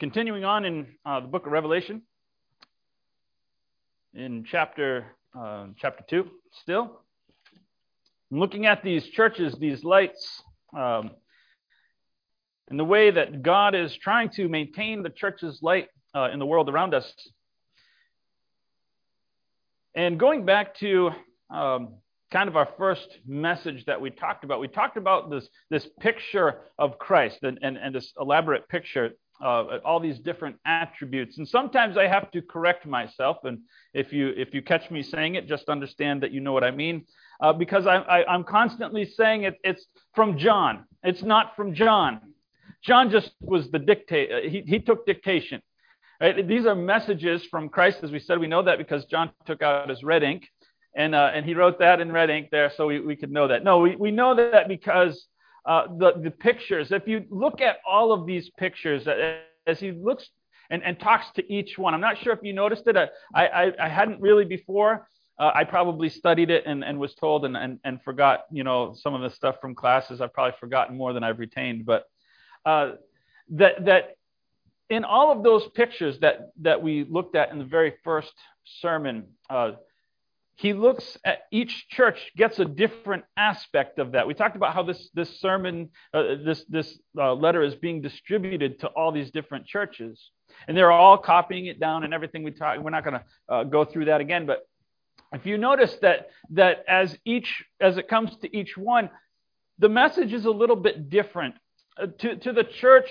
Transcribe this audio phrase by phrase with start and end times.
[0.00, 2.02] Continuing on in uh, the book of Revelation,
[4.14, 5.06] in chapter
[5.38, 6.28] uh, chapter two,
[6.60, 7.02] still
[8.32, 10.42] looking at these churches, these lights,
[10.76, 11.12] um,
[12.68, 16.46] and the way that God is trying to maintain the church's light uh, in the
[16.46, 17.08] world around us.
[19.94, 21.12] And going back to
[21.48, 21.94] um,
[22.32, 26.62] kind of our first message that we talked about, we talked about this this picture
[26.76, 29.12] of Christ and, and, and this elaborate picture
[29.42, 31.38] uh, all these different attributes.
[31.38, 33.38] And sometimes I have to correct myself.
[33.44, 33.60] And
[33.94, 36.70] if you if you catch me saying it, just understand that you know what I
[36.70, 37.04] mean,
[37.40, 39.58] uh, because I, I, am constantly saying it.
[39.62, 40.84] It's from John.
[41.02, 42.20] It's not from John.
[42.82, 44.32] John just was the dictate.
[44.32, 45.60] Uh, he he took dictation.
[46.20, 46.46] Right?
[46.48, 48.38] These are messages from Christ, as we said.
[48.38, 50.48] We know that because John took out his red ink,
[50.94, 53.48] and uh, and he wrote that in red ink there, so we, we could know
[53.48, 53.64] that.
[53.64, 55.26] No, we, we know that because
[55.66, 59.90] uh, the, the pictures, if you look at all of these pictures, uh, as he
[59.90, 60.28] looks
[60.70, 62.96] and, and talks to each one, I'm not sure if you noticed it.
[62.96, 63.08] I,
[63.46, 65.08] I, I hadn't really before.
[65.38, 68.94] Uh, I probably studied it and, and was told and, and, and forgot, you know,
[68.96, 70.20] some of the stuff from classes.
[70.20, 71.84] I've probably forgotten more than I've retained.
[71.84, 72.04] But
[72.64, 72.92] uh,
[73.50, 74.16] that, that
[74.88, 78.32] in all of those pictures that, that we looked at in the very first
[78.80, 79.72] sermon, uh,
[80.56, 84.26] he looks at each church gets a different aspect of that.
[84.26, 88.80] We talked about how this this sermon, uh, this this uh, letter is being distributed
[88.80, 90.30] to all these different churches,
[90.66, 92.78] and they're all copying it down and everything we talk.
[92.78, 94.66] We're not going to uh, go through that again, but
[95.34, 99.10] if you notice that that as each as it comes to each one,
[99.78, 101.54] the message is a little bit different
[102.00, 103.10] uh, to to the church.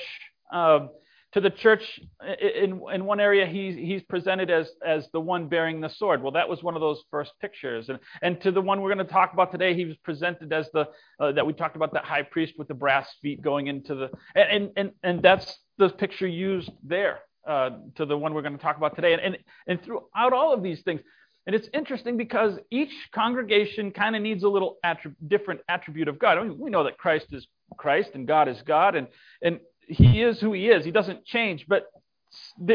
[1.36, 2.00] To the church
[2.40, 6.24] in, in one area he's, he's presented as, as the one bearing the sword.
[6.24, 7.90] Well that was one of those first pictures.
[7.90, 10.70] And, and to the one we're going to talk about today he was presented as
[10.74, 10.88] the
[11.20, 14.10] uh, that we talked about that high priest with the brass feet going into the
[14.34, 18.64] and and, and that's the picture used there uh, to the one we're going to
[18.64, 19.12] talk about today.
[19.12, 19.38] And, and
[19.68, 21.02] and throughout all of these things
[21.46, 26.18] and it's interesting because each congregation kind of needs a little attrib- different attribute of
[26.18, 26.38] God.
[26.38, 27.46] I mean, we know that Christ is
[27.78, 29.08] Christ and God is God, and
[29.42, 30.86] and he is who he is.
[30.86, 31.86] He doesn't change, but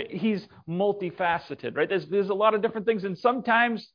[0.09, 1.89] he's multifaceted, right?
[1.89, 3.89] There's, there's a lot of different things, and sometimes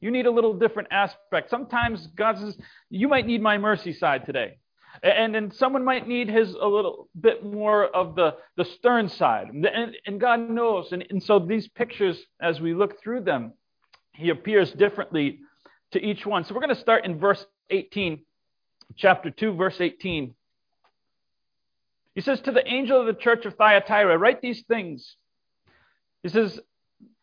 [0.00, 1.48] you need a little different aspect.
[1.48, 2.56] Sometimes God says,
[2.90, 4.58] you might need my mercy side today.
[5.02, 9.48] And then someone might need his a little bit more of the, the stern side.
[9.48, 10.92] And, and God knows.
[10.92, 13.54] And, and so these pictures, as we look through them,
[14.12, 15.38] he appears differently
[15.92, 16.44] to each one.
[16.44, 18.20] So we're going to start in verse 18,
[18.96, 20.34] chapter 2, verse 18.
[22.14, 25.16] He says, To the angel of the church of Thyatira, write these things.
[26.22, 26.60] He says,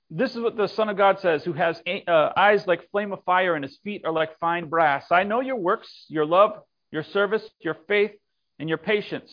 [0.09, 3.23] This is what the Son of God says, who has uh, eyes like flame of
[3.23, 5.05] fire and his feet are like fine brass.
[5.11, 6.59] I know your works, your love,
[6.91, 8.11] your service, your faith,
[8.57, 9.31] and your patience.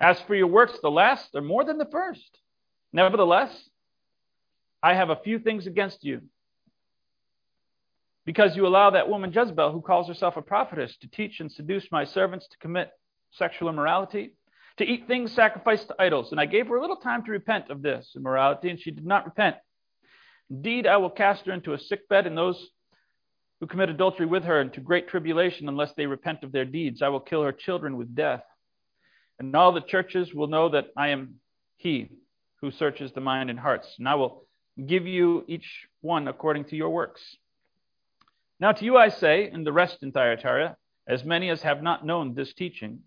[0.00, 2.38] As for your works, the last are more than the first.
[2.92, 3.68] Nevertheless,
[4.82, 6.22] I have a few things against you.
[8.24, 11.90] Because you allow that woman Jezebel, who calls herself a prophetess, to teach and seduce
[11.90, 12.90] my servants to commit
[13.32, 14.34] sexual immorality
[14.78, 16.30] to eat things sacrificed to idols.
[16.30, 19.06] And I gave her a little time to repent of this immorality, and she did
[19.06, 19.56] not repent.
[20.50, 22.68] Indeed, I will cast her into a sick bed, and those
[23.60, 27.00] who commit adultery with her into great tribulation unless they repent of their deeds.
[27.00, 28.42] I will kill her children with death.
[29.38, 31.36] And all the churches will know that I am
[31.76, 32.10] he
[32.60, 33.94] who searches the mind and hearts.
[33.98, 34.46] And I will
[34.84, 37.20] give you each one according to your works.
[38.58, 42.06] Now to you I say, and the rest in Thyatira, as many as have not
[42.06, 43.00] known this teaching,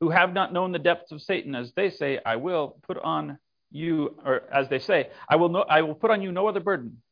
[0.00, 3.38] who have not known the depths of Satan, as they say, I will put on
[3.70, 6.60] you, or as they say, I will, no, I will put on you no other
[6.60, 7.02] burden,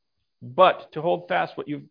[0.40, 1.88] but to hold fast what you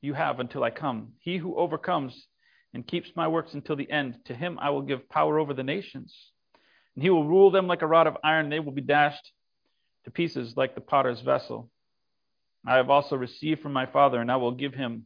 [0.00, 1.14] you have until I come.
[1.20, 2.26] He who overcomes
[2.74, 5.62] and keeps my works until the end, to him I will give power over the
[5.62, 6.14] nations,
[6.94, 8.50] and he will rule them like a rod of iron.
[8.50, 9.32] They will be dashed
[10.04, 11.70] to pieces like the potter's vessel.
[12.66, 15.04] I have also received from my Father, and I will give him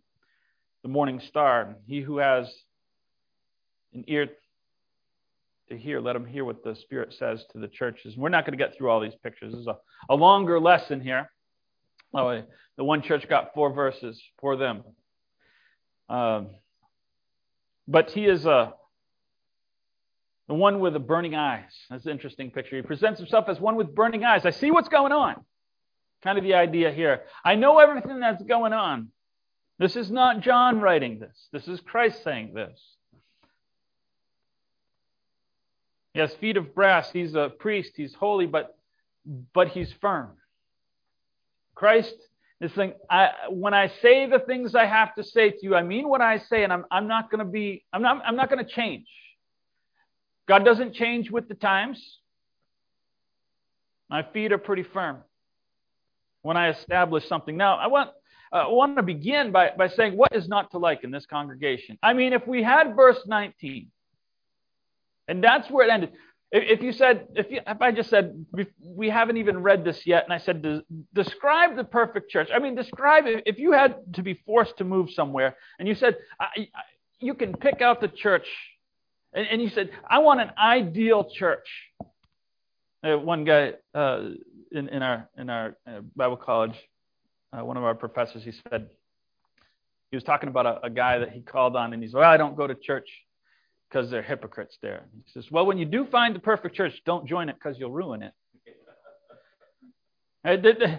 [0.83, 1.77] the morning star.
[1.87, 2.53] He who has
[3.95, 4.29] an ear
[5.69, 8.17] to hear, let them hear what the Spirit says to the churches.
[8.17, 9.53] We're not going to get through all these pictures.
[9.53, 9.77] This is a,
[10.09, 11.31] a longer lesson here.
[12.15, 12.43] Oh,
[12.77, 14.83] the one church got four verses for them.
[16.09, 16.49] Um,
[17.87, 18.73] but he is a,
[20.47, 21.71] the one with the burning eyes.
[21.91, 22.77] That's an interesting picture.
[22.77, 24.47] He presents himself as one with burning eyes.
[24.47, 25.45] I see what's going on.
[26.23, 27.23] Kind of the idea here.
[27.45, 29.09] I know everything that's going on.
[29.79, 31.49] This is not John writing this.
[31.53, 32.81] This is Christ saying this.
[36.19, 37.13] He has feet of brass.
[37.13, 37.93] He's a priest.
[37.95, 38.77] He's holy, but
[39.53, 40.31] but he's firm.
[41.77, 42.17] Christ
[42.61, 45.85] is saying, I, when I say the things I have to say to you, I
[45.85, 48.51] mean what I say, and I'm, I'm not going to be, I'm not, I'm not
[48.51, 49.07] going to change.
[50.49, 52.19] God doesn't change with the times.
[54.11, 55.19] My feet are pretty firm
[56.43, 57.57] when I establish something.
[57.57, 58.11] Now, I want,
[58.53, 61.27] uh, I want to begin by, by saying what is not to like in this
[61.27, 61.97] congregation.
[62.03, 63.93] I mean, if we had verse 19,
[65.29, 66.13] and that's where it ended.
[66.51, 68.47] If, you said, if, you, if I just said,
[68.83, 70.83] we haven't even read this yet, and I said,
[71.13, 72.49] describe the perfect church.
[72.55, 73.25] I mean, describe.
[73.45, 76.17] If you had to be forced to move somewhere, and you said,
[77.21, 78.47] you can pick out the church,
[79.35, 81.69] and, and you said, I want an ideal church.
[83.05, 84.31] Uh, one guy uh,
[84.73, 86.75] in, in our in our uh, Bible college,
[87.53, 88.89] uh, one of our professors, he said
[90.11, 92.37] he was talking about a, a guy that he called on, and he's well, I
[92.39, 93.09] don't go to church
[93.89, 95.07] because they're hypocrites there.
[95.15, 97.93] He says, well, when you do find the perfect church, don't join it because you'll
[97.93, 98.33] ruin it.
[100.45, 100.97] Uh,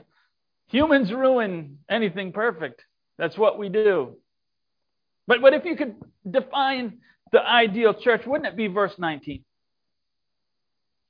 [0.68, 2.84] humans ruin anything perfect.
[3.18, 4.18] That's what we do.
[5.28, 5.96] But, but if you could
[6.30, 7.00] define
[7.32, 9.44] the ideal church, wouldn't it be verse 19?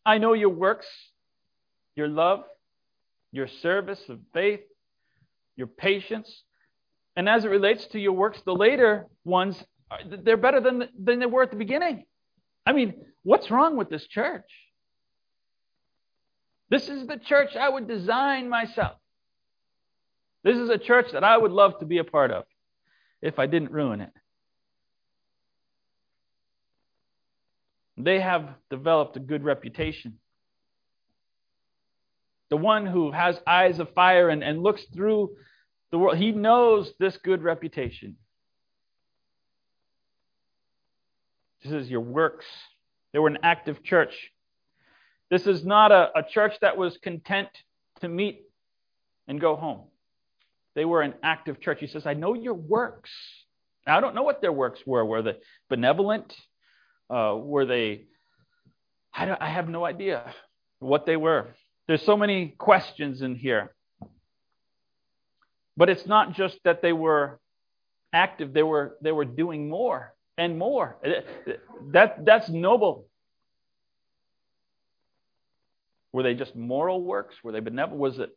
[0.05, 0.87] I know your works,
[1.95, 2.43] your love,
[3.31, 4.61] your service of faith,
[5.55, 6.43] your patience.
[7.15, 11.19] And as it relates to your works, the later ones, Uh, they're better than, than
[11.19, 12.05] they were at the beginning.
[12.65, 12.93] I mean,
[13.23, 14.49] what's wrong with this church?
[16.69, 18.97] This is the church I would design myself.
[20.43, 22.45] This is a church that I would love to be a part of
[23.21, 24.13] if I didn't ruin it.
[27.97, 30.19] They have developed a good reputation.
[32.49, 35.31] The one who has eyes of fire and, and looks through
[35.91, 38.15] the world, he knows this good reputation.
[41.63, 42.45] This is your works.
[43.13, 44.31] They were an active church.
[45.29, 47.49] This is not a, a church that was content
[48.01, 48.43] to meet
[49.27, 49.83] and go home.
[50.75, 51.79] They were an active church.
[51.79, 53.11] He says, I know your works.
[53.85, 55.05] Now, I don't know what their works were.
[55.05, 55.37] Were they
[55.69, 56.33] benevolent?
[57.09, 58.05] Uh, were they?
[59.13, 60.33] I, I have no idea
[60.79, 61.47] what they were.
[61.87, 63.73] There's so many questions in here.
[65.75, 67.39] But it's not just that they were
[68.13, 70.97] active, they were, they were doing more and more.
[71.91, 73.05] That, that's noble.
[76.13, 77.35] Were they just moral works?
[77.43, 77.99] Were they benevolent?
[77.99, 78.35] Was it,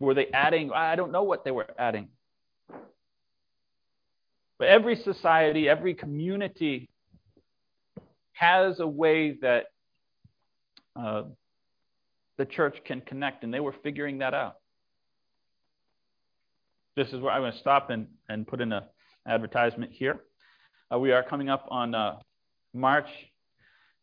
[0.00, 0.72] were they adding?
[0.72, 2.08] I don't know what they were adding.
[4.58, 6.90] But every society, every community
[8.32, 9.66] has a way that
[10.96, 11.22] uh,
[12.38, 14.56] the church can connect, and they were figuring that out.
[16.96, 18.82] This is where I'm going to stop and, and put in an
[19.26, 20.20] advertisement here.
[20.92, 22.16] Uh, we are coming up on uh,
[22.72, 23.08] March,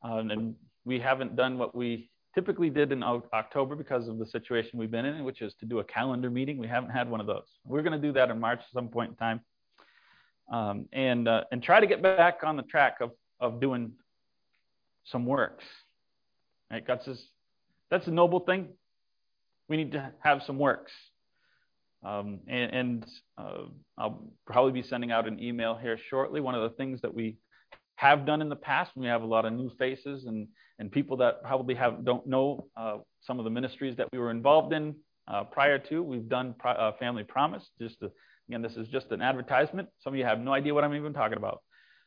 [0.04, 4.80] uh, and we haven't done what we typically did in October because of the situation
[4.80, 6.58] we've been in, which is to do a calendar meeting.
[6.58, 7.46] We haven't had one of those.
[7.66, 9.42] We're going to do that in March at some point in time,
[10.52, 13.94] um, and uh, and try to get back on the track of of doing
[15.06, 15.64] some works.
[16.70, 16.86] Right?
[16.86, 17.24] God says
[17.90, 18.70] that's a noble thing.
[19.70, 20.92] We need to have some works.
[22.06, 23.06] Um, and, and
[23.38, 23.64] uh,
[23.98, 26.42] I'll probably be sending out an email here shortly.
[26.42, 27.38] One of the things that we
[27.96, 30.48] have done in the past, when we have a lot of new faces and,
[30.80, 34.32] and people that probably have don't know uh, some of the ministries that we were
[34.32, 34.96] involved in
[35.28, 36.04] uh, prior to.
[36.04, 37.70] We've done uh, Family Promise.
[37.80, 38.12] Just to,
[38.50, 39.88] again, this is just an advertisement.
[40.02, 41.62] Some of you have no idea what I'm even talking about.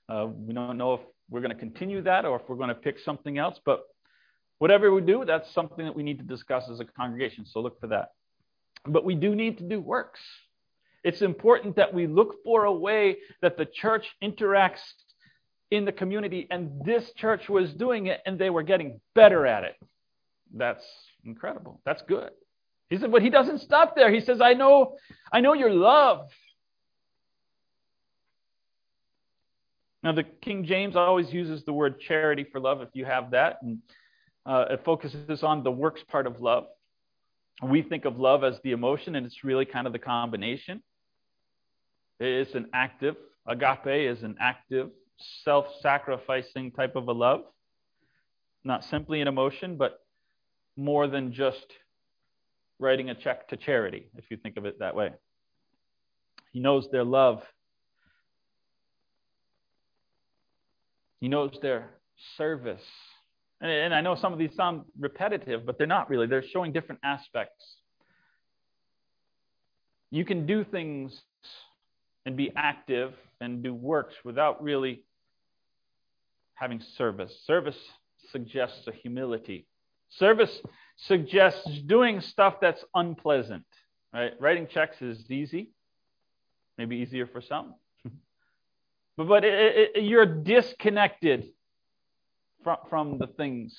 [0.09, 2.75] Uh, we don't know if we're going to continue that or if we're going to
[2.75, 3.59] pick something else.
[3.65, 3.81] But
[4.59, 7.47] whatever we do, that's something that we need to discuss as a congregation.
[7.47, 8.11] So look for that.
[8.87, 10.21] But we do need to do works.
[11.05, 14.83] It's important that we look for a way that the church interacts
[15.71, 19.65] in the community, and this church was doing it, and they were getting better at
[19.65, 19.75] it.
[20.55, 20.85] That's
[21.25, 21.81] incredible.
[21.85, 22.31] That's good.
[22.89, 24.13] He said, but he doesn't stop there.
[24.13, 24.97] He says, I know,
[25.33, 26.29] I know your love.
[30.05, 33.59] Now, the King James always uses the word charity for love, if you have that,
[33.63, 33.79] and
[34.45, 36.67] uh, it focuses on the works part of love
[37.63, 40.83] we think of love as the emotion, and it's really kind of the combination.
[42.21, 44.91] It's an active, agape is an active,
[45.45, 47.43] self sacrificing type of a love.
[48.65, 50.01] Not simply an emotion, but
[50.77, 51.67] more than just
[52.79, 55.13] writing a check to charity, if you think of it that way.
[56.53, 57.43] He knows their love,
[61.21, 61.91] he knows their
[62.37, 62.85] service
[63.61, 66.27] and, and I know some of these sound repetitive, but they're not really.
[66.27, 67.77] They're showing different aspects.
[70.11, 71.21] You can do things
[72.25, 75.05] and be active and do works without really
[76.55, 77.35] having service.
[77.47, 77.79] Service
[78.31, 79.67] suggests a humility.
[80.11, 80.61] Service
[80.97, 83.65] suggests doing stuff that's unpleasant.
[84.13, 84.33] Right?
[84.41, 85.71] Writing checks is easy,
[86.79, 87.75] maybe easier for some.
[89.17, 91.51] but but it, it, you're disconnected
[92.67, 93.79] from, from the things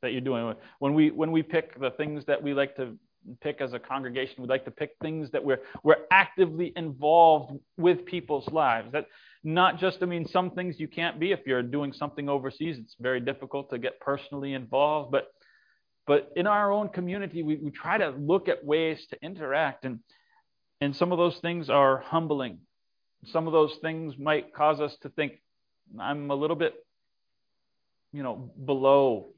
[0.00, 0.54] that you're doing.
[0.78, 2.96] When we when we pick the things that we like to
[3.40, 8.06] pick as a congregation, we like to pick things that we're we're actively involved with
[8.06, 8.92] people's lives.
[8.92, 9.06] That
[9.42, 12.78] not just I mean some things you can't be if you're doing something overseas.
[12.78, 15.32] It's very difficult to get personally involved, but
[16.06, 19.98] but in our own community, we, we try to look at ways to interact and
[20.80, 22.58] and some of those things are humbling.
[23.32, 25.40] Some of those things might cause us to think,
[26.00, 26.74] I'm a little bit,
[28.12, 29.28] you know, below.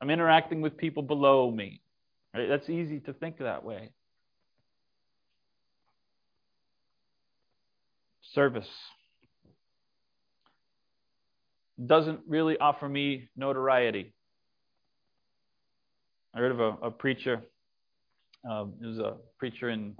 [0.00, 1.80] I'm interacting with people below me.
[2.34, 2.48] Right?
[2.48, 3.90] That's easy to think that way.
[8.34, 8.68] Service
[11.84, 14.14] doesn't really offer me notoriety.
[16.34, 17.42] I heard of a, a preacher.
[18.48, 19.96] Um, there was a preacher in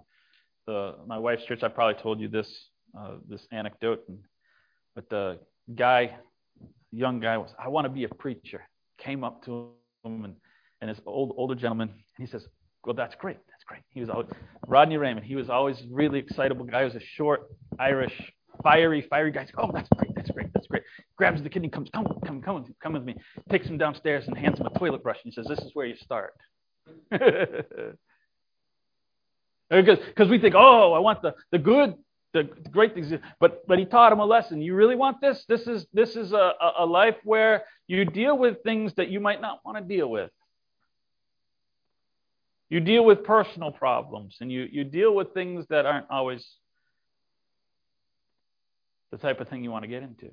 [0.66, 1.62] the, my wife's church.
[1.62, 2.48] I probably told you this
[2.98, 4.18] uh, this anecdote, and,
[4.94, 5.38] but the
[5.74, 6.16] guy,
[6.92, 8.62] young guy, was I want to be a preacher.
[8.98, 9.70] Came up to
[10.04, 10.36] him and
[10.80, 12.46] and this old older gentleman, and he says,
[12.84, 13.38] "Well, that's great.
[13.50, 14.28] That's great." He was always,
[14.66, 15.26] Rodney Raymond.
[15.26, 16.80] He was always really excitable guy.
[16.80, 18.12] He was a short Irish,
[18.62, 19.46] fiery, fiery guy.
[19.56, 20.14] Oh, that's great.
[20.14, 20.52] That's great.
[20.54, 20.82] That's great.
[21.16, 23.14] Grabs the kid and comes, come, come, come, with, come with me.
[23.50, 25.86] Takes him downstairs and hands him a toilet brush and he says, "This is where
[25.86, 26.34] you start."
[29.68, 31.94] Because we think, oh, I want the, the good,
[32.36, 33.12] the great things.
[33.40, 34.60] But but he taught him a lesson.
[34.60, 35.44] You really want this?
[35.48, 39.40] This is this is a, a life where you deal with things that you might
[39.40, 40.30] not want to deal with.
[42.68, 46.44] You deal with personal problems and you, you deal with things that aren't always
[49.12, 50.30] the type of thing you want to get into.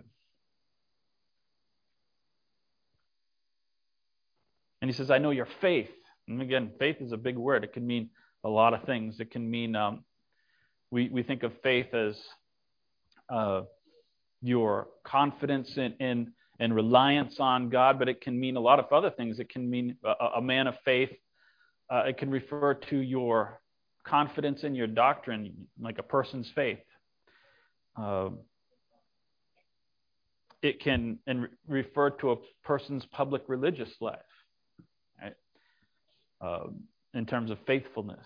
[4.82, 5.92] And he says, I know your faith.
[6.28, 7.64] And again, faith is a big word.
[7.64, 8.10] It can mean
[8.44, 9.20] a lot of things.
[9.20, 10.04] It can mean um,
[10.94, 12.16] we, we think of faith as
[13.28, 13.64] uh,
[14.44, 18.86] your confidence in, in and reliance on God, but it can mean a lot of
[18.94, 19.40] other things.
[19.40, 21.10] It can mean a, a man of faith.
[21.90, 23.60] Uh, it can refer to your
[24.06, 26.78] confidence in your doctrine, like a person's faith.
[28.00, 28.30] Uh,
[30.62, 34.20] it can and re- refer to a person's public religious life,
[35.20, 35.34] right?
[36.40, 36.68] Uh,
[37.16, 38.26] in terms of faithfulness.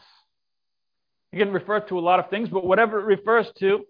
[1.38, 3.86] It can refer to a lot of things, but whatever it refers to,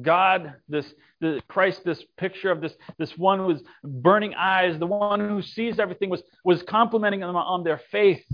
[0.00, 0.86] God, this
[1.20, 5.78] the Christ, this picture of this this one with burning eyes, the one who sees
[5.78, 8.24] everything, was was complimenting them on their faith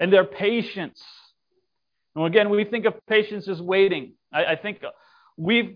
[0.00, 1.00] and their patience.
[2.16, 4.14] And again, we think of patience as waiting.
[4.32, 4.82] I, I think
[5.36, 5.74] we've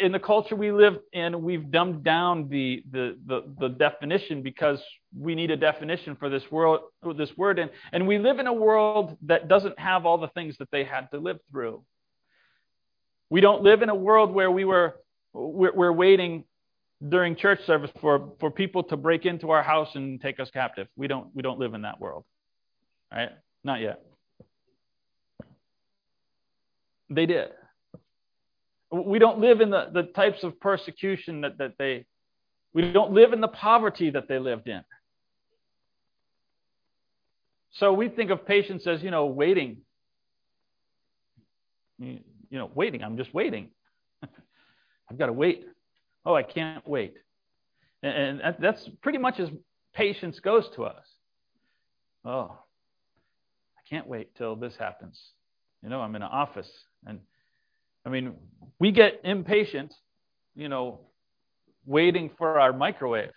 [0.00, 4.82] in the culture we live in, we've dumbed down the, the the the definition because
[5.18, 6.80] we need a definition for this world
[7.16, 10.56] this word, and and we live in a world that doesn't have all the things
[10.58, 11.82] that they had to live through.
[13.30, 14.96] We don't live in a world where we were
[15.32, 16.44] we're, we're waiting
[17.06, 20.86] during church service for, for people to break into our house and take us captive.
[20.96, 22.24] We don't we don't live in that world.
[23.12, 23.30] Right?
[23.64, 24.02] Not yet.
[27.10, 27.50] They did.
[28.92, 32.06] We don't live in the, the types of persecution that, that they
[32.74, 34.82] we don't live in the poverty that they lived in.
[37.72, 39.78] So we think of patience as, you know, waiting
[42.52, 43.02] you know, waiting.
[43.02, 43.70] I'm just waiting.
[45.10, 45.64] I've got to wait.
[46.24, 47.14] Oh, I can't wait.
[48.02, 49.48] And, and that's pretty much as
[49.94, 51.04] patience goes to us.
[52.24, 52.58] Oh,
[53.76, 55.20] I can't wait till this happens.
[55.82, 56.70] You know, I'm in an office.
[57.06, 57.20] And
[58.04, 58.34] I mean,
[58.78, 59.94] we get impatient,
[60.54, 61.00] you know,
[61.86, 63.32] waiting for our microwave.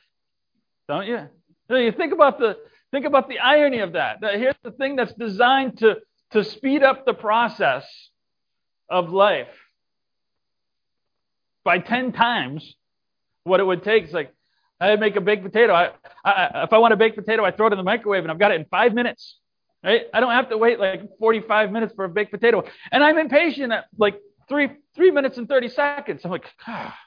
[0.87, 1.27] Don't you?
[1.69, 2.57] So you think about the
[2.91, 4.19] think about the irony of that.
[4.21, 5.97] Here's the thing that's designed to
[6.31, 7.85] to speed up the process
[8.89, 9.47] of life
[11.63, 12.75] by 10 times
[13.43, 14.05] what it would take.
[14.05, 14.33] It's like,
[14.79, 15.73] I make a baked potato.
[15.73, 15.91] I,
[16.23, 18.39] I, if I want a baked potato, I throw it in the microwave and I've
[18.39, 19.39] got it in five minutes.
[19.83, 20.03] Right?
[20.13, 22.63] I don't have to wait like 45 minutes for a baked potato.
[22.91, 26.21] And I'm impatient at like three, three minutes and 30 seconds.
[26.23, 26.97] I'm like, ah.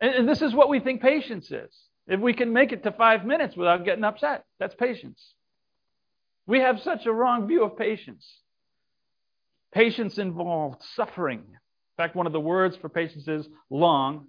[0.00, 1.74] And, and this is what we think patience is.
[2.06, 5.34] If we can make it to five minutes without getting upset, that's patience.
[6.46, 8.24] We have such a wrong view of patience.
[9.72, 11.40] Patience involved suffering.
[11.40, 14.28] In fact, one of the words for patience is long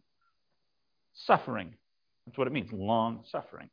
[1.14, 1.76] suffering.
[2.26, 3.70] That's what it means long suffering.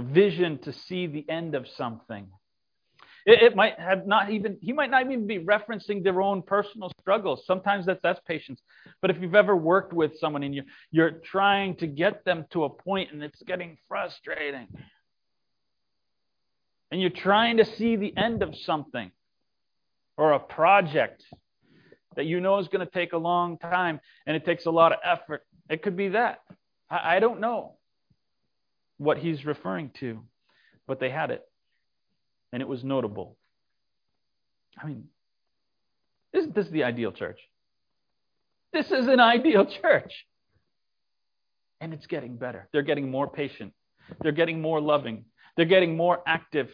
[0.00, 2.26] The vision to see the end of something.
[3.26, 6.90] It, it, might have not even, he might not even be referencing their own personal
[6.98, 7.42] struggles.
[7.46, 8.62] Sometimes that's, that's patience.
[9.02, 12.64] But if you've ever worked with someone and you, you're trying to get them to
[12.64, 14.68] a point and it's getting frustrating,
[16.90, 19.10] and you're trying to see the end of something
[20.16, 21.22] or a project,
[22.16, 24.92] that you know is going to take a long time and it takes a lot
[24.92, 25.44] of effort.
[25.68, 26.38] It could be that.
[26.88, 27.74] I, I don't know
[29.00, 30.20] what he's referring to,
[30.86, 31.42] but they had it.
[32.52, 33.38] And it was notable.
[34.80, 35.04] I mean,
[36.34, 37.40] isn't this the ideal church?
[38.74, 40.12] This is an ideal church.
[41.80, 42.68] And it's getting better.
[42.74, 43.72] They're getting more patient.
[44.20, 45.24] They're getting more loving.
[45.56, 46.68] They're getting more active.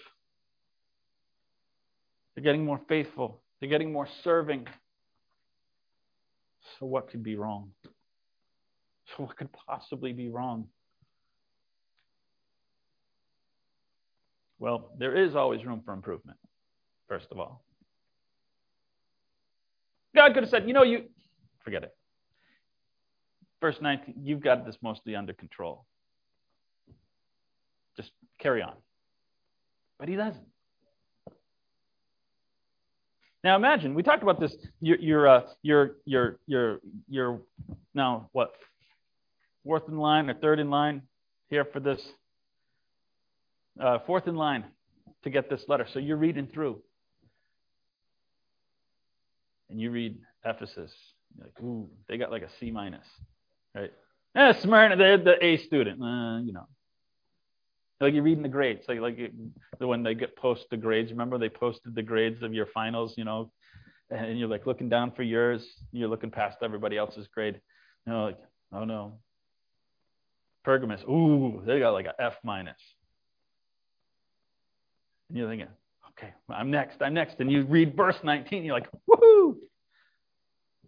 [2.35, 3.41] They're getting more faithful.
[3.61, 4.67] They're getting more serving.
[6.81, 7.71] So, what could be wrong?
[9.17, 10.67] So, what could possibly be wrong?
[14.59, 16.39] Well, there is always room for improvement,
[17.09, 17.63] first of all.
[20.15, 21.05] God could have said, you know, you
[21.63, 21.95] forget it.
[23.61, 25.85] Verse 19, you've got this mostly under control.
[27.97, 28.75] Just carry on.
[29.99, 30.47] But he doesn't.
[33.45, 34.57] Now imagine we talked about this.
[34.81, 37.41] You're you're uh, you're you're you're you're
[37.95, 38.51] now what
[39.65, 41.03] fourth in line or third in line
[41.49, 42.01] here for this
[43.81, 44.65] uh, fourth in line
[45.25, 45.87] to get this letter.
[45.93, 46.83] So you're reading through,
[49.71, 50.93] and you read Ephesus.
[51.37, 53.07] You're like, ooh, they got like a C minus,
[53.75, 53.93] right?
[54.37, 56.67] Eh, Smyrna, they're the A student, uh, you know.
[58.01, 59.33] Like you're reading the grades, like like
[59.79, 61.11] when they get post the grades.
[61.11, 63.51] Remember they posted the grades of your finals, you know,
[64.11, 65.67] and you're like looking down for yours.
[65.93, 67.59] You're looking past everybody else's grade.
[68.07, 68.39] You know, like
[68.73, 69.19] oh no.
[70.65, 72.77] Pergamus, ooh, they got like an F minus.
[75.29, 75.69] And you're thinking,
[76.11, 77.41] okay, I'm next, I'm next.
[77.41, 79.57] And you read verse 19, you're like, woohoo!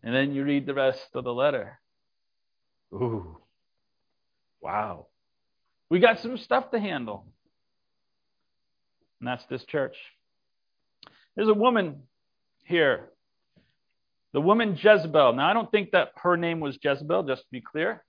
[0.02, 1.80] And then you read the rest of the letter.
[2.92, 3.38] Ooh,
[4.60, 5.06] wow.
[5.90, 7.26] We got some stuff to handle.
[9.20, 9.96] And that's this church.
[11.34, 12.02] There's a woman
[12.64, 13.10] here.
[14.32, 15.32] The woman Jezebel.
[15.32, 18.04] Now, I don't think that her name was Jezebel, just to be clear.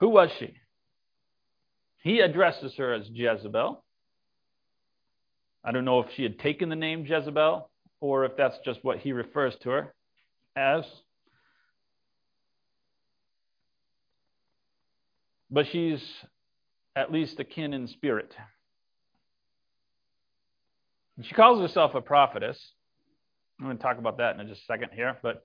[0.00, 0.54] Who was she?
[2.06, 3.82] He addresses her as Jezebel.
[5.64, 7.68] I don't know if she had taken the name Jezebel
[8.00, 9.94] or if that's just what he refers to her
[10.54, 10.84] as.
[15.50, 16.00] but she's
[16.94, 18.32] at least akin in spirit.
[21.22, 22.58] She calls herself a prophetess.
[23.58, 25.44] I'm going to talk about that in just a second here, but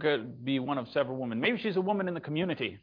[0.00, 1.40] could be one of several women.
[1.40, 2.78] Maybe she's a woman in the community,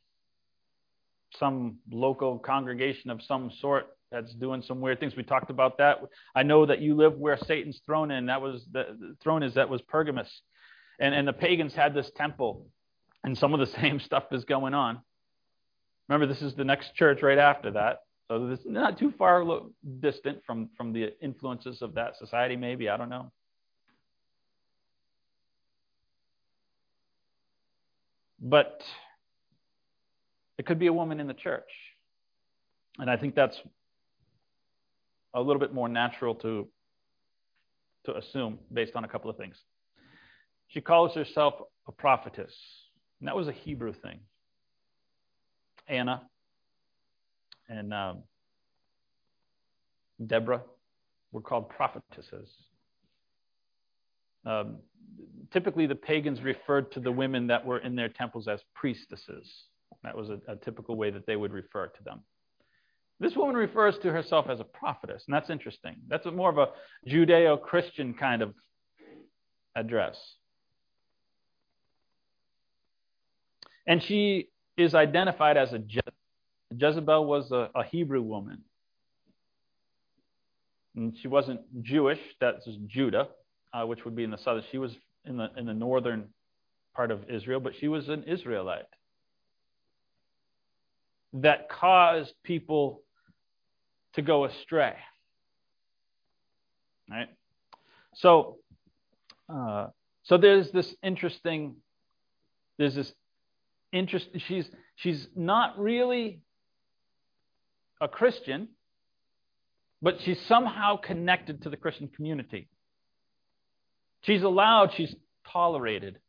[1.37, 5.15] some local congregation of some sort that's doing some weird things.
[5.15, 5.97] We talked about that.
[6.35, 8.25] I know that you live where Satan's throne in.
[8.25, 10.41] That was the, the throne is that was Pergamus,
[10.99, 12.67] and and the pagans had this temple
[13.23, 14.99] and some of the same stuff is going on.
[16.07, 17.99] Remember, this is the next church right after that.
[18.29, 19.43] So this not too far
[19.99, 22.89] distant from, from the influences of that society, maybe.
[22.89, 23.31] I don't know.
[28.41, 28.81] But
[30.57, 31.69] it could be a woman in the church.
[32.97, 33.59] And I think that's
[35.33, 36.67] a little bit more natural to,
[38.05, 39.55] to assume based on a couple of things.
[40.67, 41.55] She calls herself
[41.87, 42.53] a prophetess.
[43.19, 44.19] And that was a Hebrew thing.
[45.87, 46.21] Anna
[47.67, 48.23] and um,
[50.25, 50.61] Deborah
[51.31, 52.49] were called prophetesses.
[54.45, 54.79] Um,
[55.51, 59.51] typically, the pagans referred to the women that were in their temples as priestesses.
[60.03, 62.21] That was a, a typical way that they would refer to them.
[63.19, 65.97] This woman refers to herself as a prophetess, and that's interesting.
[66.07, 66.67] That's more of a
[67.07, 68.53] Judeo Christian kind of
[69.75, 70.17] address.
[73.85, 76.13] And she is identified as a Jezebel.
[76.71, 78.63] Jezebel was a, a Hebrew woman.
[80.95, 83.29] And she wasn't Jewish, that's Judah,
[83.73, 84.63] uh, which would be in the southern.
[84.71, 86.29] She was in the, in the northern
[86.95, 88.85] part of Israel, but she was an Israelite
[91.33, 93.01] that caused people
[94.13, 94.95] to go astray.
[97.09, 97.29] Right?
[98.15, 98.57] So,
[99.47, 99.87] uh,
[100.23, 101.75] so there's this interesting,
[102.77, 103.11] there's this
[103.91, 106.41] interest she's she's not really
[108.01, 108.69] a Christian,
[110.01, 112.69] but she's somehow connected to the Christian community.
[114.21, 115.15] She's allowed, she's
[115.51, 116.19] tolerated.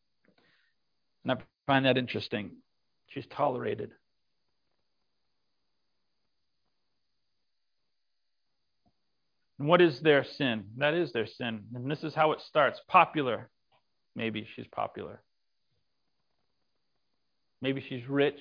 [1.25, 2.53] And I find that interesting.
[3.09, 3.91] She's tolerated.
[9.59, 10.65] And what is their sin?
[10.79, 11.65] That is their sin.
[11.75, 12.81] And this is how it starts.
[12.89, 13.51] Popular.
[14.17, 15.21] Maybe she's popular.
[17.61, 18.41] Maybe she's rich.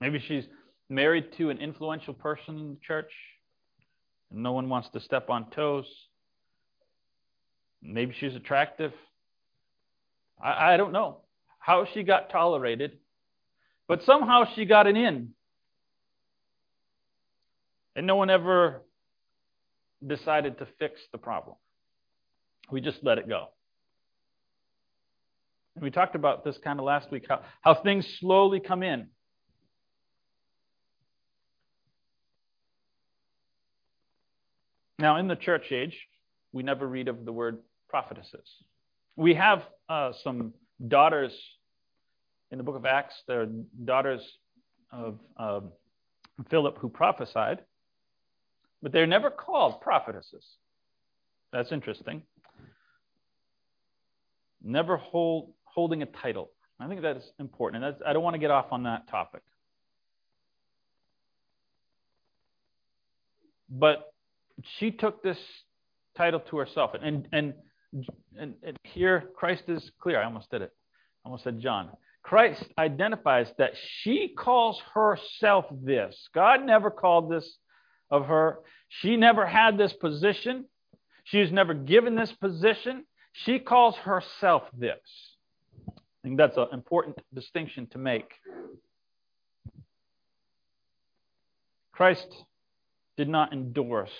[0.00, 0.44] Maybe she's
[0.88, 3.12] married to an influential person in the church.
[4.30, 5.86] And no one wants to step on toes.
[7.82, 8.92] Maybe she's attractive.
[10.42, 11.18] I, I don't know
[11.58, 12.98] how she got tolerated,
[13.86, 15.30] but somehow she got an in.
[17.96, 18.82] And no one ever
[20.06, 21.56] decided to fix the problem.
[22.70, 23.48] We just let it go.
[25.74, 29.08] And we talked about this kind of last week how, how things slowly come in.
[34.98, 35.96] Now, in the church age,
[36.52, 37.58] we never read of the word
[37.90, 38.48] prophetesses.
[39.16, 40.54] We have uh, some
[40.86, 41.32] daughters
[42.50, 43.14] in the book of Acts.
[43.26, 43.48] They're
[43.84, 44.22] daughters
[44.92, 45.60] of uh,
[46.48, 47.58] Philip who prophesied,
[48.82, 50.44] but they're never called prophetesses.
[51.52, 52.22] That's interesting.
[54.62, 56.50] Never hold, holding a title.
[56.78, 59.42] I think that is important, and I don't want to get off on that topic.
[63.68, 64.12] But
[64.78, 65.38] she took this
[66.16, 66.92] title to herself.
[66.94, 67.54] And, and, and,
[68.38, 70.20] and here Christ is clear.
[70.20, 70.72] I almost did it.
[71.24, 71.90] I almost said John.
[72.22, 73.72] Christ identifies that
[74.02, 76.28] she calls herself this.
[76.34, 77.56] God never called this
[78.10, 78.58] of her.
[78.88, 80.66] She never had this position.
[81.24, 83.04] She was never given this position.
[83.32, 84.98] She calls herself this.
[85.88, 88.30] I think that's an important distinction to make.
[91.92, 92.28] Christ
[93.16, 94.10] did not endorse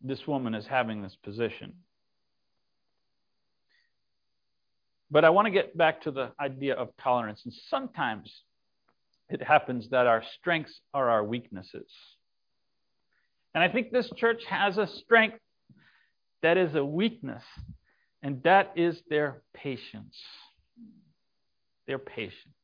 [0.00, 1.74] this woman is having this position.
[5.10, 7.40] But I want to get back to the idea of tolerance.
[7.44, 8.32] And sometimes
[9.28, 11.90] it happens that our strengths are our weaknesses.
[13.54, 15.38] And I think this church has a strength
[16.42, 17.42] that is a weakness,
[18.22, 20.16] and that is their patience.
[21.86, 22.54] Their patience.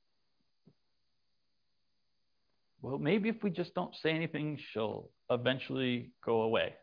[2.83, 6.75] Well, maybe if we just don't say anything, she'll eventually go away.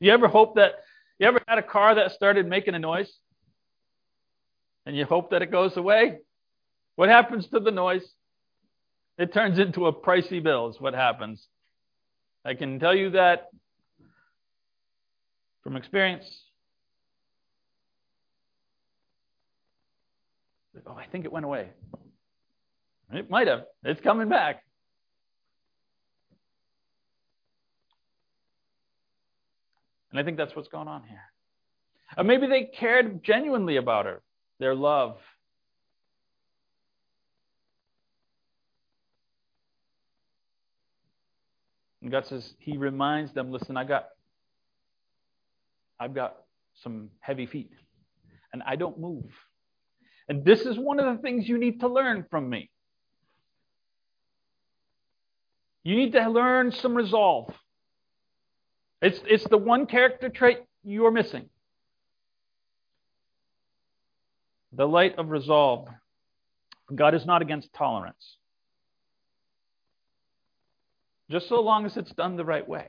[0.00, 0.72] You ever hope that
[1.18, 3.12] you ever had a car that started making a noise?
[4.84, 6.18] And you hope that it goes away?
[6.96, 8.06] What happens to the noise?
[9.18, 11.46] It turns into a pricey bill, is what happens.
[12.44, 13.48] I can tell you that
[15.62, 16.24] from experience.
[20.86, 21.70] Oh, I think it went away.
[23.12, 23.64] It might have.
[23.82, 24.62] It's coming back.
[30.16, 31.20] And I think that's what's going on here.
[32.16, 34.22] Or maybe they cared genuinely about her,
[34.58, 35.18] their love.
[42.00, 44.06] And God says, He reminds them, listen, I got
[46.00, 46.36] I've got
[46.82, 47.72] some heavy feet.
[48.54, 49.30] And I don't move.
[50.30, 52.70] And this is one of the things you need to learn from me.
[55.84, 57.52] You need to learn some resolve.
[59.02, 61.48] It's, it's the one character trait you're missing
[64.72, 65.88] the light of resolve.
[66.94, 68.36] God is not against tolerance,
[71.30, 72.88] just so long as it's done the right way.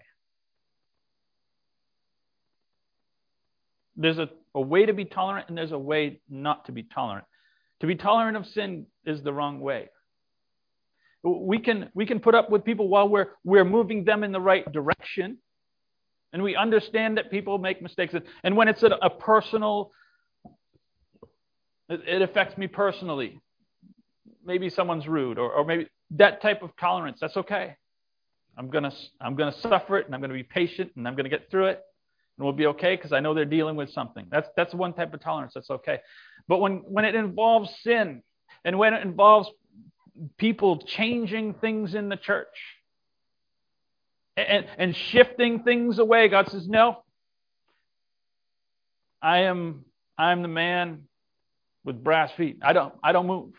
[3.96, 7.26] There's a, a way to be tolerant, and there's a way not to be tolerant.
[7.80, 9.90] To be tolerant of sin is the wrong way.
[11.24, 14.40] We can, we can put up with people while we're, we're moving them in the
[14.40, 15.40] right direction.
[16.34, 18.14] And we understand that people make mistakes.
[18.44, 19.92] And when it's a, personal,
[21.90, 23.40] it, affects me personally.
[24.46, 27.76] Maybe someone's rude, or, or maybe that type of tolerance, that's okay.
[28.58, 31.52] I'm to I'm gonna suffer it, and I'm to be patient, and I'm to get
[31.52, 31.82] through it,
[32.38, 34.28] and we'll be okay because I know they're dealing with something.
[34.32, 36.00] That's, that's one type of tolerance, that's okay.
[36.48, 38.24] But when, when it involves sin,
[38.66, 39.50] and when it involves
[40.38, 42.48] people changing things in the church,
[44.38, 46.28] and, and shifting things away.
[46.30, 47.04] God says, No.
[49.22, 49.86] I am
[50.18, 51.04] I am the man
[51.84, 52.60] with brass feet.
[52.62, 53.54] I don't I don't move.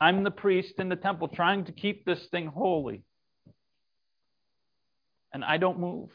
[0.00, 3.02] I'm the priest in the temple trying to keep this thing holy.
[5.32, 6.10] And I don't move.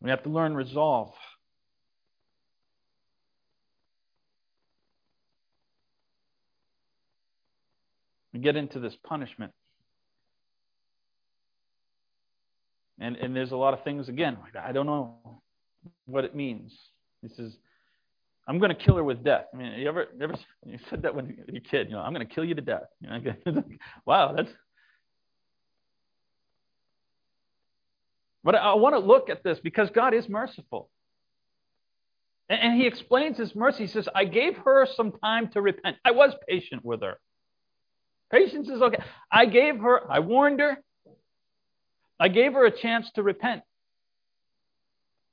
[0.00, 1.12] We have to learn resolve.
[8.36, 9.50] We get into this punishment.
[12.98, 15.40] And, and there's a lot of things, again, I don't know
[16.04, 16.70] what it means.
[17.22, 17.56] He says,
[18.46, 19.46] I'm going to kill her with death.
[19.54, 20.34] I mean, you ever, ever
[20.66, 22.60] you said that when you're a kid, you know, I'm going to kill you to
[22.60, 22.82] death.
[23.00, 23.64] You know,
[24.04, 24.50] wow, that's.
[28.44, 30.90] But I, I want to look at this because God is merciful.
[32.50, 33.86] And, and He explains His mercy.
[33.86, 35.96] He says, I gave her some time to repent.
[36.04, 37.16] I was patient with her.
[38.30, 39.02] Patience is okay.
[39.30, 40.78] I gave her, I warned her,
[42.18, 43.62] I gave her a chance to repent.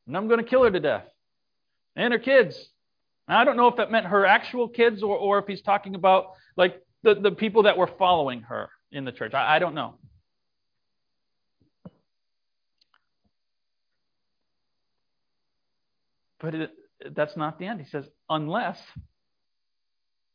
[0.05, 1.05] And I'm going to kill her to death.
[1.95, 2.69] And her kids.
[3.27, 6.31] I don't know if that meant her actual kids or, or if he's talking about
[6.57, 9.33] like the, the people that were following her in the church.
[9.33, 9.95] I, I don't know.
[16.39, 16.71] But it,
[17.11, 17.79] that's not the end.
[17.79, 18.77] He says, unless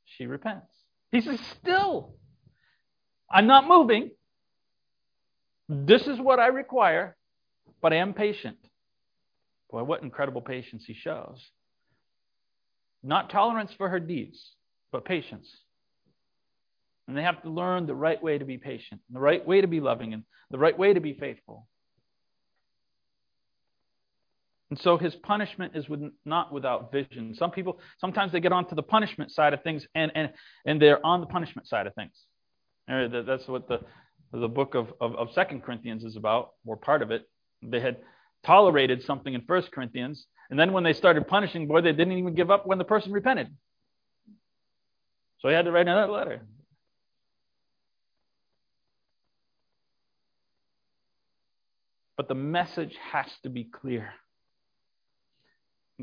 [0.06, 0.72] she repents.
[1.12, 2.14] He says, still,
[3.30, 4.10] I'm not moving.
[5.68, 7.16] This is what I require,
[7.82, 8.56] but I am patient.
[9.70, 11.44] Boy, what incredible patience he shows.
[13.02, 14.38] Not tolerance for her deeds,
[14.92, 15.46] but patience.
[17.06, 19.66] And they have to learn the right way to be patient, the right way to
[19.66, 21.66] be loving, and the right way to be faithful.
[24.70, 27.34] And so his punishment is with, not without vision.
[27.34, 30.30] Some people, sometimes they get onto the punishment side of things and, and,
[30.66, 32.12] and they're on the punishment side of things.
[32.88, 33.80] That's what the,
[34.32, 37.28] the book of, of, of 2 Corinthians is about, or part of it.
[37.62, 37.98] They had
[38.44, 42.34] tolerated something in 1 Corinthians, and then when they started punishing, boy, they didn't even
[42.34, 43.48] give up when the person repented.
[45.40, 46.42] So he had to write another letter.
[52.16, 54.12] But the message has to be clear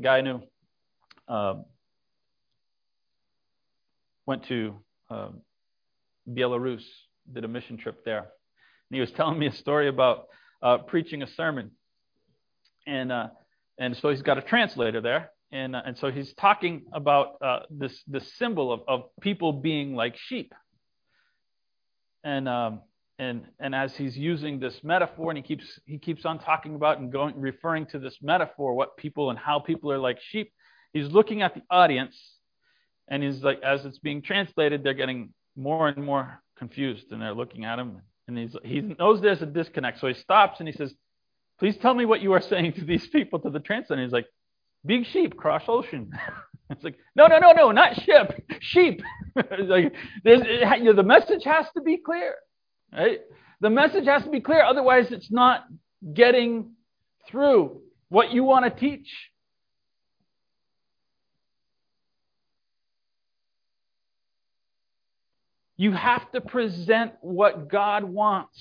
[0.00, 0.42] guy I knew
[1.26, 1.54] uh,
[4.26, 4.76] went to
[5.10, 5.28] uh,
[6.28, 6.84] Belarus,
[7.32, 8.18] did a mission trip there.
[8.18, 10.26] And he was telling me a story about
[10.62, 11.72] uh, preaching a sermon.
[12.86, 13.28] And, uh,
[13.78, 15.30] and so he's got a translator there.
[15.52, 19.94] And, uh, and so he's talking about uh, this, this symbol of, of people being
[19.94, 20.52] like sheep.
[22.24, 22.80] And um,
[23.18, 26.98] and and as he's using this metaphor and he keeps he keeps on talking about
[26.98, 30.52] and going referring to this metaphor what people and how people are like sheep
[30.92, 32.18] he's looking at the audience
[33.08, 37.34] and he's like as it's being translated they're getting more and more confused and they're
[37.34, 40.74] looking at him and he's he knows there's a disconnect so he stops and he
[40.74, 40.94] says
[41.58, 44.26] please tell me what you are saying to these people to the translator he's like
[44.84, 46.10] big sheep cross ocean
[46.70, 49.02] it's like no no no no not ship sheep
[49.36, 49.92] like
[50.24, 52.34] it, you know, the message has to be clear
[52.92, 53.20] Right?
[53.60, 55.64] The message has to be clear, otherwise, it's not
[56.14, 56.72] getting
[57.28, 59.08] through what you want to teach.
[65.76, 68.58] You have to present what God wants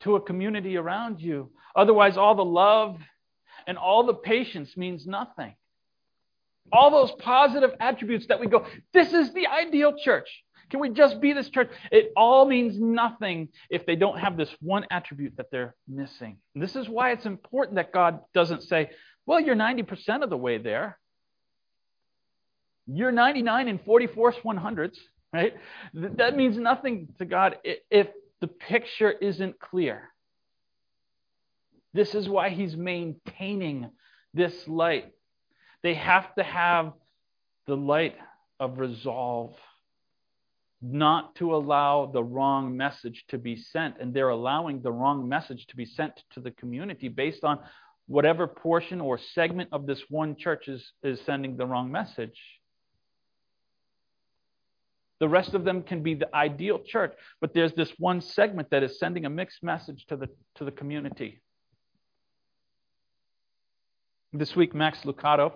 [0.00, 1.50] to a community around you.
[1.74, 2.98] Otherwise, all the love
[3.66, 5.54] and all the patience means nothing.
[6.70, 10.28] All those positive attributes that we go, this is the ideal church.
[10.70, 11.70] Can we just be this church?
[11.90, 16.36] It all means nothing if they don't have this one attribute that they're missing.
[16.54, 18.90] And this is why it's important that God doesn't say,
[19.24, 20.98] well, you're 90% of the way there.
[22.86, 24.98] You're 99 and 44 100s,
[25.32, 25.54] right?
[25.94, 28.08] That means nothing to God if
[28.40, 30.10] the picture isn't clear.
[31.94, 33.90] This is why he's maintaining
[34.34, 35.12] this light.
[35.82, 36.92] They have to have
[37.66, 38.16] the light
[38.60, 39.54] of resolve
[40.80, 43.96] not to allow the wrong message to be sent.
[44.00, 47.58] And they're allowing the wrong message to be sent to the community based on
[48.06, 52.38] whatever portion or segment of this one church is, is sending the wrong message.
[55.20, 58.82] The rest of them can be the ideal church, but there's this one segment that
[58.82, 61.40] is sending a mixed message to the, to the community.
[64.32, 65.52] This week, Max Lucado.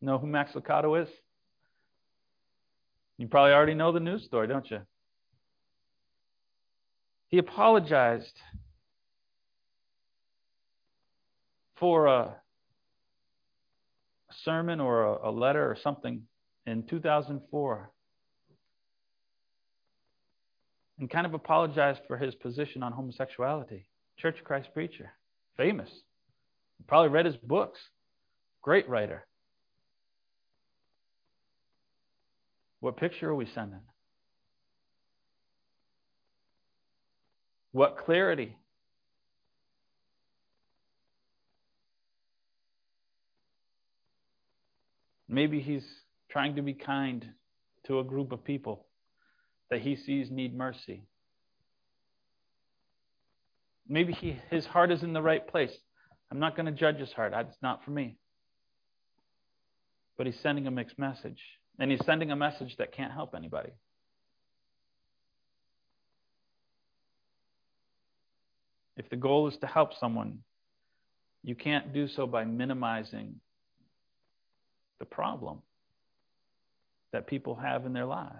[0.00, 1.08] Know who Max Lucado is?
[3.18, 4.80] You probably already know the news story, don't you?
[7.28, 8.40] He apologized
[11.76, 12.36] for a
[14.30, 16.22] sermon or a, a letter or something
[16.66, 17.90] in 2004
[21.00, 23.86] and kind of apologized for his position on homosexuality.
[24.18, 25.10] Church of Christ preacher,
[25.56, 25.88] famous.
[26.86, 27.78] Probably read his books.
[28.62, 29.26] Great writer.
[32.80, 33.80] What picture are we sending?
[37.72, 38.56] What clarity?
[45.28, 45.84] Maybe he's
[46.30, 47.24] trying to be kind
[47.86, 48.86] to a group of people
[49.70, 51.04] that he sees need mercy.
[53.88, 55.72] Maybe he, his heart is in the right place.
[56.30, 57.32] I'm not going to judge his heart.
[57.34, 58.16] It's not for me.
[60.16, 61.40] But he's sending a mixed message.
[61.78, 63.70] And he's sending a message that can't help anybody.
[68.96, 70.40] If the goal is to help someone,
[71.42, 73.36] you can't do so by minimizing
[74.98, 75.62] the problem
[77.12, 78.34] that people have in their lives.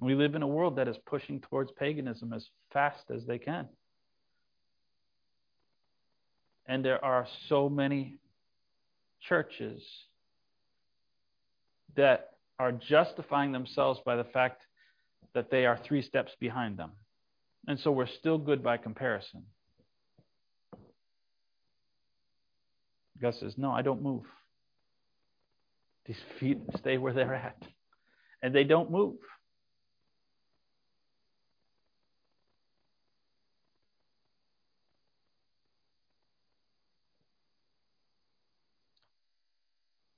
[0.00, 3.68] We live in a world that is pushing towards paganism as fast as they can.
[6.66, 8.18] And there are so many
[9.20, 9.82] churches
[11.96, 14.62] that are justifying themselves by the fact
[15.34, 16.92] that they are three steps behind them.
[17.66, 19.44] And so we're still good by comparison.
[23.20, 24.24] Gus says, No, I don't move.
[26.06, 27.56] These feet stay where they're at.
[28.42, 29.16] And they don't move.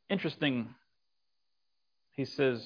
[0.08, 0.68] Interesting.
[2.12, 2.60] He says,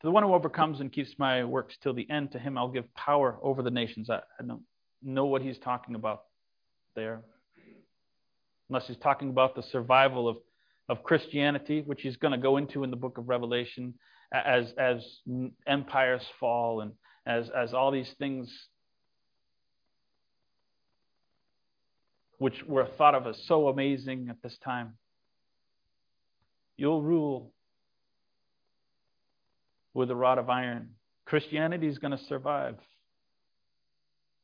[0.00, 2.68] To the one who overcomes and keeps my works till the end, to him I'll
[2.68, 4.10] give power over the nations.
[4.10, 4.62] I, I don't
[5.02, 6.24] know what he's talking about
[6.94, 7.22] there.
[8.68, 10.36] Unless he's talking about the survival of
[10.88, 13.94] of Christianity, which he's going to go into in the book of Revelation,
[14.32, 15.04] as as
[15.66, 16.92] empires fall and
[17.26, 18.68] as as all these things
[22.38, 24.94] which were thought of as so amazing at this time.
[26.78, 27.52] You'll rule
[29.92, 30.90] with a rod of iron.
[31.26, 32.76] Christianity is going to survive.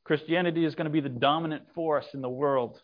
[0.03, 2.81] Christianity is going to be the dominant force in the world.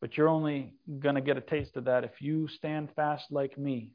[0.00, 3.56] But you're only going to get a taste of that if you stand fast like
[3.58, 3.90] me.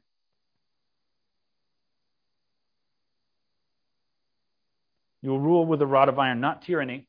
[5.20, 7.06] You'll rule with a rod of iron, not tyranny.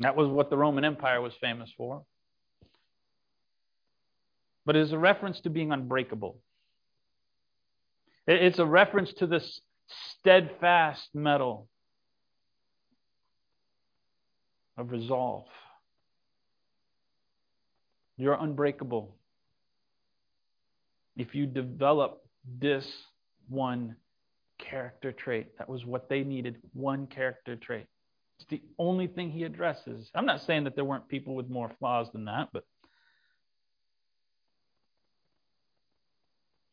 [0.00, 2.04] That was what the Roman Empire was famous for.
[4.66, 6.38] But it is a reference to being unbreakable.
[8.26, 9.60] It's a reference to this
[10.20, 11.68] steadfast metal
[14.78, 15.44] of resolve.
[18.16, 19.14] You're unbreakable.
[21.16, 22.22] If you develop
[22.58, 22.90] this
[23.48, 23.96] one
[24.58, 27.86] character trait, that was what they needed one character trait.
[28.38, 30.10] It's the only thing he addresses.
[30.14, 32.64] I'm not saying that there weren't people with more flaws than that, but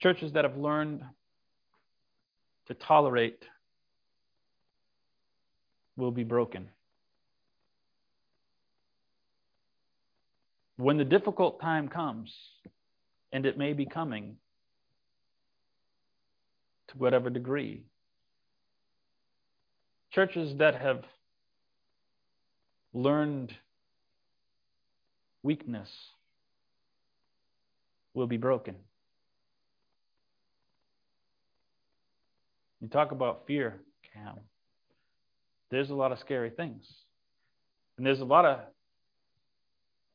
[0.02, 1.04] churches that have learned
[2.68, 3.44] to tolerate
[5.96, 6.70] will be broken.
[10.82, 12.34] when the difficult time comes,
[13.32, 14.36] and it may be coming
[16.88, 17.84] to whatever degree,
[20.12, 21.04] churches that have
[22.94, 23.54] learned
[25.44, 25.90] weakness
[28.16, 28.76] will be broken.
[32.82, 33.80] You talk about fear,
[34.14, 34.40] Cam.
[35.70, 36.84] There's a lot of scary things.
[37.98, 38.60] And there's a lot of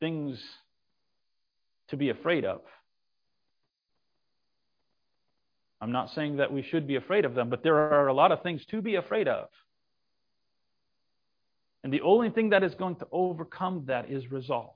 [0.00, 0.38] things
[1.88, 2.60] to be afraid of.
[5.80, 8.32] I'm not saying that we should be afraid of them, but there are a lot
[8.32, 9.48] of things to be afraid of.
[11.84, 14.74] And the only thing that is going to overcome that is resolve.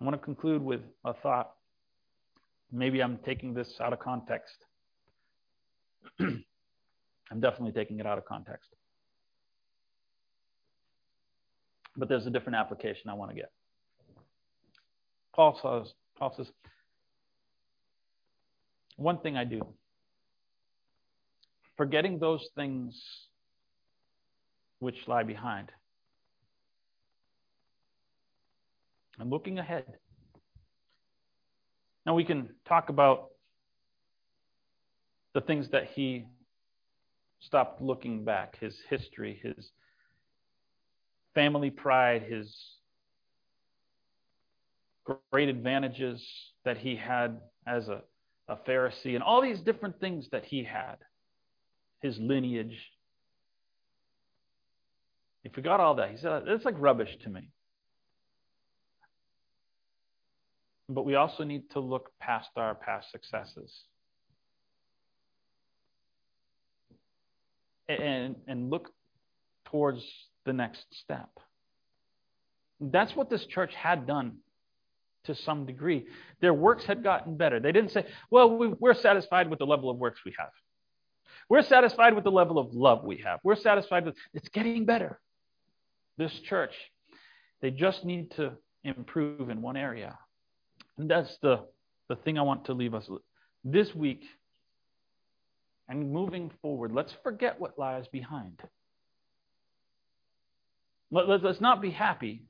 [0.00, 1.50] I want to conclude with a thought.
[2.74, 4.56] Maybe I'm taking this out of context.
[6.20, 8.68] I'm definitely taking it out of context.
[11.96, 13.52] But there's a different application I want to get.
[15.36, 16.50] Paul says, Paul says,
[18.96, 19.60] one thing I do,
[21.76, 23.00] forgetting those things
[24.80, 25.70] which lie behind.
[29.20, 29.84] I'm looking ahead.
[32.06, 33.30] Now we can talk about
[35.32, 36.26] the things that he
[37.40, 39.70] stopped looking back, his history, his
[41.34, 42.54] family pride, his
[45.32, 46.24] great advantages
[46.64, 48.02] that he had as a,
[48.48, 50.96] a Pharisee, and all these different things that he had,
[52.00, 52.78] his lineage.
[55.42, 56.10] He forgot all that.
[56.10, 57.50] He said, It's like rubbish to me.
[60.88, 63.72] But we also need to look past our past successes.
[67.88, 68.90] And, and look
[69.66, 70.02] towards
[70.44, 71.28] the next step.
[72.80, 74.38] That's what this church had done
[75.24, 76.06] to some degree.
[76.40, 77.60] Their works had gotten better.
[77.60, 80.50] They didn't say, well, we're satisfied with the level of works we have.
[81.48, 83.40] We're satisfied with the level of love we have.
[83.42, 85.20] We're satisfied with it's getting better.
[86.16, 86.72] This church,
[87.60, 90.18] they just need to improve in one area.
[90.98, 91.60] And that's the,
[92.08, 93.22] the thing I want to leave us with.
[93.64, 94.22] this week
[95.88, 96.92] and moving forward.
[96.92, 98.60] Let's forget what lies behind.
[101.10, 102.44] Let, us not be happy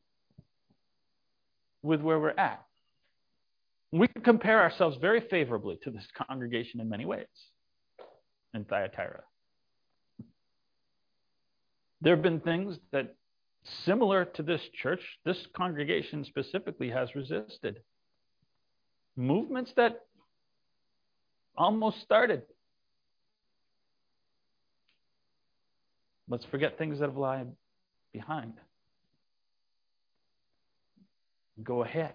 [1.83, 2.65] with where we're at.
[3.93, 7.27] We could compare ourselves very favorably to this congregation in many ways
[8.55, 9.23] in Thyatira.
[12.01, 13.15] There have been things that,
[13.85, 17.81] similar to this church, this congregation specifically has resisted.
[19.17, 20.01] Movements that
[21.57, 22.43] almost started.
[26.29, 27.49] Let's forget things that have lied
[28.13, 28.55] behind.
[31.63, 32.15] Go ahead.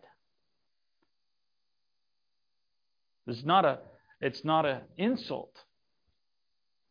[3.27, 3.79] It's not a
[4.21, 5.55] it's not an insult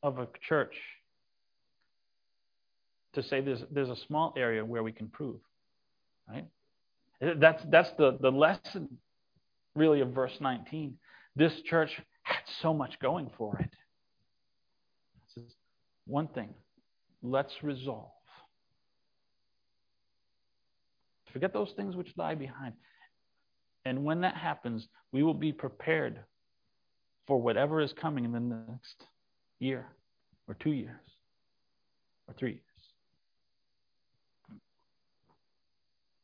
[0.02, 0.74] of a church
[3.14, 5.40] to say there's there's a small area where we can prove.
[6.28, 6.46] Right?
[7.20, 8.98] That's that's the, the lesson
[9.74, 10.94] really of verse 19.
[11.36, 11.90] This church
[12.22, 13.70] had so much going for it.
[16.06, 16.54] One thing.
[17.22, 18.10] Let's resolve.
[21.32, 22.74] Forget those things which lie behind.
[23.84, 26.20] And when that happens, we will be prepared
[27.26, 29.04] for whatever is coming in the next
[29.58, 29.86] year
[30.46, 30.96] or two years
[32.26, 32.60] or three.